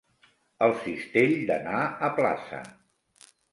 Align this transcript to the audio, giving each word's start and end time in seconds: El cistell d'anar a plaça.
El 0.67 0.73
cistell 0.85 1.35
d'anar 1.51 1.83
a 2.09 2.11
plaça. 2.17 2.65